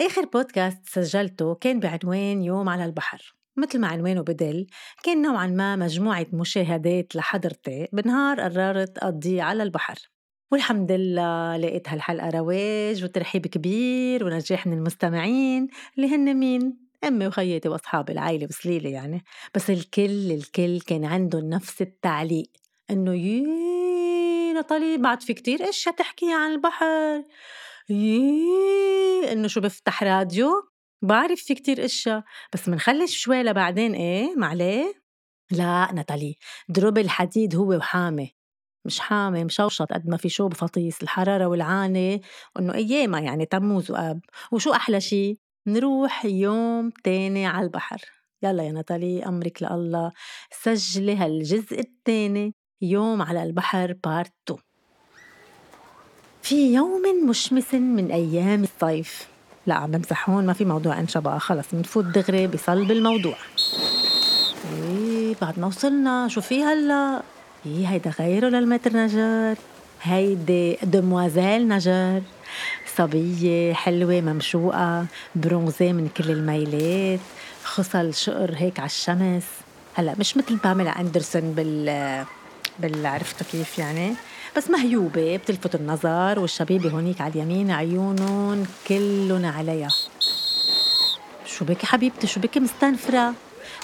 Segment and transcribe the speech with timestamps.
[0.00, 3.34] آخر بودكاست سجلته كان بعنوان يوم على البحر.
[3.56, 4.66] مثل ما عنوانه بدل
[5.02, 9.98] كان نوعا ما مجموعة مشاهدات لحضرتي بنهار قررت أقضيه على البحر.
[10.52, 17.68] والحمد لله لقيت هالحلقة رواج وترحيب كبير ونجاح من المستمعين اللي هن مين؟ أمي وخياتي
[17.68, 19.24] وأصحاب العائلة وسليلة يعني.
[19.54, 22.50] بس الكل الكل كان عندهم نفس التعليق
[22.90, 27.24] إنه يي نطالي بعد في كتير أشياء تحكيها عن البحر.
[27.88, 30.50] يي إنه شو بفتح راديو؟
[31.02, 32.24] بعرف في كتير إشياء.
[32.52, 34.94] بس منخلي شوي لبعدين إيه معليه؟
[35.50, 36.36] لا ناتالي
[36.68, 38.34] دوب الحديد هو وحامي.
[38.84, 42.20] مش حامي مشوشط قد ما في شو بفطيس الحرارة والعانة
[42.56, 44.20] وإنه أيامها يعني تموز وأب.
[44.52, 48.00] وشو أحلى شي؟ نروح يوم تاني على البحر.
[48.42, 50.12] يلا يا ناتالي أمرك لله.
[50.50, 54.60] سجلي هالجزء التاني يوم على البحر part 2
[56.44, 59.26] في يوم مشمس من أيام الصيف.
[59.66, 63.36] لا عم بمزح هون ما في موضوع انشبه خلص بنفوت دغري بصلب الموضوع.
[64.72, 67.22] إيه بعد ما وصلنا شو في هلا؟
[67.66, 69.56] إيه هيدا غيره للمتر نجار.
[70.02, 72.22] هيدي دموازيل نجار.
[72.96, 77.20] صبية حلوة ممشوقة برونزي من كل الميلات
[77.64, 79.46] خصل شقر هيك على الشمس.
[79.94, 82.24] هلا مش مثل باميلا أندرسون بال
[82.78, 84.14] بال عرفتوا كيف يعني؟
[84.56, 89.88] بس مهيوبة بتلفت النظر والشبيبة هونيك على اليمين عيونهم كلهم عليها.
[91.46, 93.34] شو بك حبيبتي؟ شو بك مستنفرة؟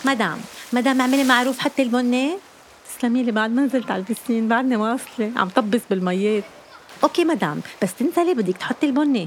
[0.04, 0.38] مدام
[0.72, 2.30] مدام اعملي معروف حطي ال bonnet
[2.88, 6.44] تسلمي لي بعد ما نزلت على ال piscine بعدني واصلة عم طبس بالميات
[7.02, 9.26] okay مدام بس تنزلي بدك تحطي ال bonnet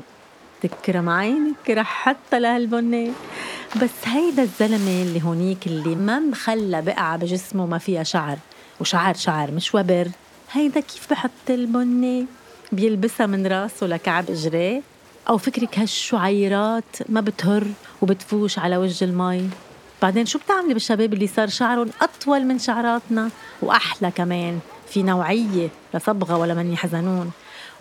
[0.62, 3.12] تكرم عينك رح حطا لهال bonnet
[3.82, 8.38] بس هيدا الزلمة اللي هونيك اللي ما مخلى بقعة بجسمه ما فيها شعر.
[8.80, 10.08] وشعر شعر مش وبر.
[10.54, 12.26] هيدا كيف بحط البنة
[12.72, 14.82] بيلبسها من راسه لكعب اجريه
[15.30, 17.64] أو فكرك هالشعيرات ما بتهر
[18.02, 19.50] وبتفوش على وجه المي.
[20.02, 23.30] بعدين شو بتعملي بالشباب اللي صار شعرهم أطول من شعراتنا
[23.62, 24.60] وأحلى كمان؟
[24.90, 27.32] في نوعية لصبغه ولا من يحزنون.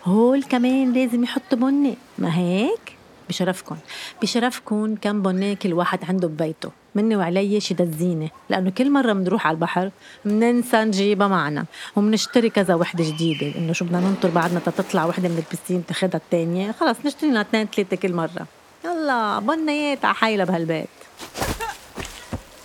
[0.05, 2.92] هول كمان لازم يحطوا بنه ما هيك؟
[3.33, 3.77] بشرفكم
[4.23, 6.71] بشرفكم كم بنة كل واحد عنده ببيته.
[6.95, 9.91] مني وعلي شي الزينة لأنه كل مرة بنروح على البحر
[10.25, 11.65] بننسى نجيبها معنا.
[11.97, 13.59] وبنشتري كذا وحدة جديدة.
[13.59, 17.67] إنه شو بدنا ننطر بعدنا تطلع وحدة من البسين تاخدها الثانية خلص نشتري لنا اثنين
[17.67, 18.47] ثلاثة كل مرة.
[18.85, 20.89] يلا بنيات على حيلة بهالبيت.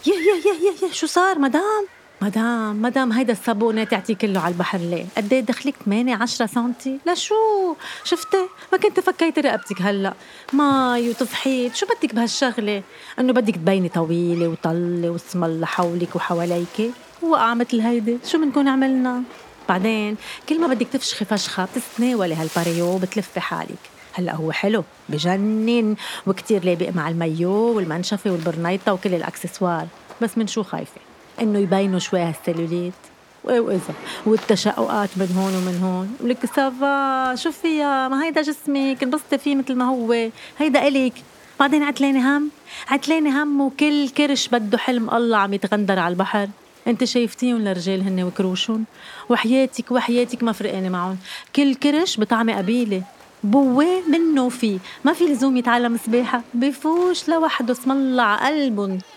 [0.08, 0.54] يا يا يا
[0.84, 1.88] يا, يا شو صار مدام؟
[2.22, 7.00] مدام مدام هيدا الصابونة تعطي كله على البحر ليه؟ قد إيه دخلك 8 10 سنتي؟
[7.06, 10.14] لشو؟ شفتي؟ ما كنت فكيتي رقبتك هلأ،
[10.54, 12.84] ماي وتفحيط، شو بدك بهالشغلة؟
[13.20, 16.92] إنه بدك تبيني طويلة وطلة واسم حولك وحواليك؟
[17.22, 19.24] وقع مثل هيدي، شو بنكون عملنا؟
[19.70, 20.18] بعدين
[20.50, 25.96] كل ما بدك تفشخي فشخة بتتناولي هال paréo وبتلفي حالك، هلأ هو حلو بجنن
[26.28, 29.88] وكتير لابق مع المايو والمنشفة والبرنيطة وكل الأكسسوار
[30.22, 31.07] بس من شو خايفة؟
[31.42, 32.94] إنه يبينوا شوي هالسلوليت.
[33.44, 33.94] واذا
[34.26, 36.18] والتشققات من هون ومن هون.
[36.24, 40.30] ولك ça va شو فيها؟ ما هيدا جسمك انبسطي فيه مثل ما هو.
[40.60, 41.14] هيدا إلك.
[41.60, 42.50] بعدين عتلاني هم
[42.88, 46.48] عتلاني هم وكل كرش بده حلم الله عم يتغندر على البحر.
[46.88, 48.86] انت شايفتيهم للرجال هن وكروشهم.
[49.30, 51.18] وحياتك وحياتك ما فرقانة معهم.
[51.56, 53.04] كل كرش بطعمة قبيلة.
[53.44, 54.80] بواه منه في.
[55.06, 56.42] ما في لزوم يتعلم سباحة.
[56.54, 58.66] بفوش لوحده اسم الله على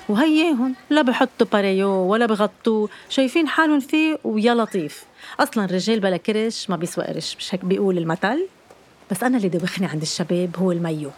[0.09, 0.75] وهياهم.
[0.91, 2.89] لا بحطوا باريو ولا بغطوه.
[3.09, 5.05] شايفين حالهم فيه ويا لطيف.
[5.41, 7.37] أصلا الرجال بلا كرش ما بيسوى قرش.
[7.37, 8.47] مش هيك بيقول المثل؟
[9.11, 11.11] بس أنا اللي دوخني عند الشباب هو المايو.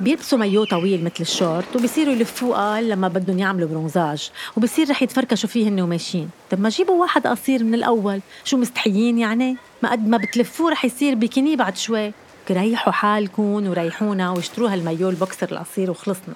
[0.00, 5.48] بيلبسوا مايو طويل مثل الشورت وبصيروا يلفوه قال لما بدهم يعملوا bronzage وبصير رح يتفركشوا
[5.48, 6.30] فيه هن وماشيين.
[6.50, 8.20] طب ما جيبوا واحد قصير من الأول.
[8.44, 12.12] شو مستحيين يعني؟ ما قد ما بتلفوه رح يصير بيكيني بعد شوي.
[12.50, 16.34] ريحوا حالكم وريحونا واشتروا هالمايو البوكسر القصير وخلصنا.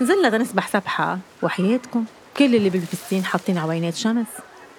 [0.00, 1.18] نزلنا نسبح سبحة.
[1.42, 2.04] وحياتكم.
[2.36, 4.26] كل اللي بال piscine حاطين عوينات شمس.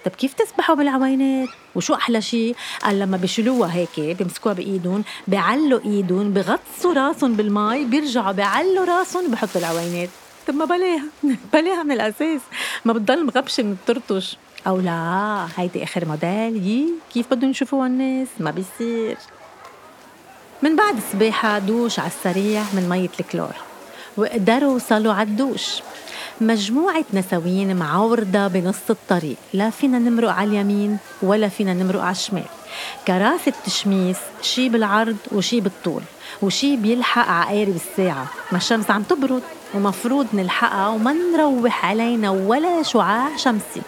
[0.06, 6.34] طب كيف تسبحوا بالعوينات؟ وشو أحلى شيء قال لما بيشيلوها هيك بيمسكوها بإيدهم بيعلوا إيدهم
[6.34, 10.10] بغطسوا راسهم بالماء بيرجعوا بيعلوا راسهم بحطوا العوينات.
[10.48, 11.04] طب ما بلاها
[11.54, 12.42] بلاها من الأساس.
[12.86, 14.38] ما بتضل مغبشة من الترطش
[14.68, 16.68] أو لا هيدي آخر موديل.
[16.68, 19.18] يي كيف بدهم يشوفوها الناس؟ ما بيصير.
[20.62, 23.54] من بعد السباحة دوش على السريع من مية الكلور.
[24.18, 25.82] وقدروا وصلوا على الدوش.
[26.42, 29.38] مجموعة نسوين معوردة بنص الطريق.
[29.54, 32.44] لا فينا نمرق على اليمين ولا فينا نمرق على الشمال.
[33.08, 36.02] كراسة تشميس شي بالعرض وشي بالطول
[36.42, 38.28] وشي بيلحق عقارب الساعة.
[38.52, 39.44] ما الشمس عم تبرد
[39.74, 43.82] ومفروض نلحقها وما نروح علينا ولا شعاع شمسي.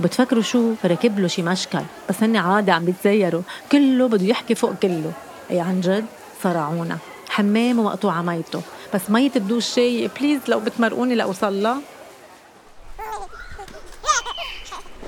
[0.00, 1.82] بتفكروا شو؟ ركب له شي مشكل.
[2.08, 3.42] بس هن عادي عم بيتزيروا.
[3.72, 5.12] كله بده يحكي فوق كله.
[5.50, 6.04] اي عن جد
[6.42, 6.98] صرعونا.
[7.28, 8.60] حمام ومقطوعة ميته
[8.94, 10.10] بس مية الدوش شاي.
[10.20, 11.80] please لو بتمرقوني لأوصل لها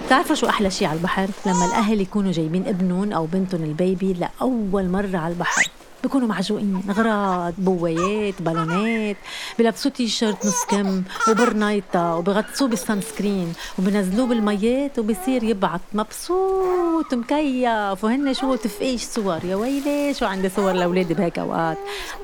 [0.06, 4.12] بتعرفوا شو أحلى شي على البحر؟ لما الأهل يكونوا جايبين ابنهم أو بنتهم ال bébé
[4.12, 5.69] لأول مرة على البحر.
[6.04, 6.82] بكونوا معجوقين.
[6.90, 9.16] اغراض bouées بالونات
[9.58, 18.04] بلبسوه تي شيرت نص كم وبرنايطة وبغطسوه بال sunscreen وبنزلوه بالميات وبصير يلبعط مبسوط مكيف.
[18.04, 21.78] وهن شو تفقيش صور؟ يا ويلي شو عندي صور لأولادي بهيك اوقات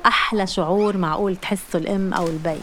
[0.05, 2.59] أحلى شعور معقول تحسه الأم أو البي.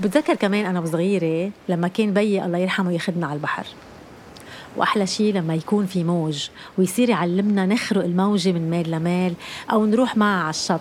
[0.00, 3.66] بتذكر كمان أنا وصغيره لما كان بيي الله يرحمه ياخذنا على البحر.
[4.76, 6.48] وأحلى شيء لما يكون في موج
[6.78, 9.34] ويصير يعلمنا نخرق الموجة من ميل لميل
[9.72, 10.80] أو نروح معها على الشط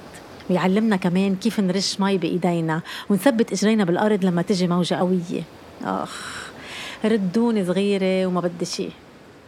[0.50, 5.44] ويعلمنا كمان كيف نرش مي بإيدينا ونثبت إجرينا بالأرض لما تجي موجة قوية.
[5.84, 6.44] آخ
[7.06, 8.92] ردوني صغيرة وما بدي شيء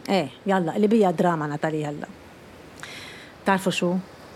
[0.08, 2.06] إيه يلا اللي بيها دراما ناتالي هلأ.
[3.44, 3.94] بتعرفوا شو؟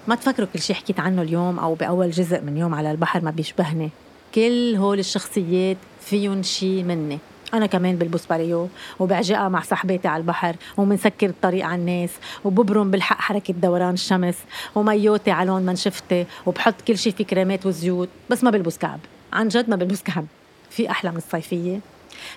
[0.09, 3.31] ما تفكروا كل شيء حكيت عنه اليوم أو بأول جزء من يوم على البحر ما
[3.31, 3.91] بيشبهني.
[4.35, 7.19] كل هول الشخصيات فيهم شيء مني.
[7.55, 8.69] أنا كمان بلبس باريو
[8.99, 12.11] وبعجقها مع صاحباتي على البحر ومنسكر الطريق على الناس
[12.45, 14.35] وببرم بالحق حركة دوران الشمس
[14.75, 19.01] وميوتي على لون منشفتي وبحط كل شيء في كريمات وزيوت بس ما بلبس كعب.
[19.33, 20.27] عن جد ما بلبس كعب.
[20.71, 21.81] في أحلى من الصيفية.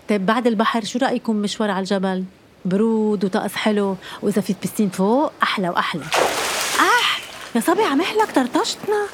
[0.10, 2.24] طيب بعد البحر شو رأيكم مشوار على الجبل؟
[2.66, 6.04] برود وطقس حلو وإذا في بستين فوق أحلى وأحلى.
[6.80, 7.22] أح
[7.56, 9.06] يا صبي عم يحلك طرطشتنا